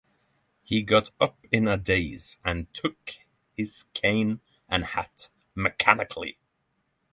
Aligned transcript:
He 0.63 0.81
got 0.81 1.11
up 1.19 1.37
in 1.51 1.67
a 1.67 1.77
daze 1.77 2.39
and 2.43 2.73
took 2.73 3.17
his 3.55 3.83
cane 3.93 4.39
and 4.67 4.83
hat 4.83 5.29
mechanically. 5.53 6.39